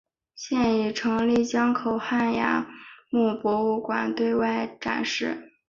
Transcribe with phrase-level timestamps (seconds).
[0.33, 2.65] 现已成立江口汉崖
[3.11, 5.51] 墓博物馆对外展示。